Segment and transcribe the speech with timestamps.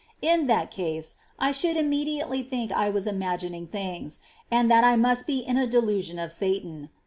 [0.23, 5.27] In that case, I should immediately think I was imagining things and that I must
[5.27, 6.89] be in a delusion of Satan.